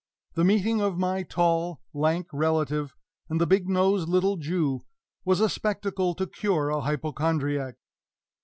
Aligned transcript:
The 0.33 0.43
meeting 0.43 0.81
of 0.81 0.97
my 0.97 1.21
tall, 1.21 1.79
lank 1.93 2.25
relative 2.33 2.95
and 3.29 3.39
the 3.39 3.45
big 3.45 3.69
nosed 3.69 4.09
little 4.09 4.35
Jew 4.35 4.83
was 5.25 5.39
a 5.39 5.47
spectacle 5.47 6.15
to 6.15 6.25
cure 6.25 6.69
a 6.71 6.81
hypochondriac! 6.81 7.75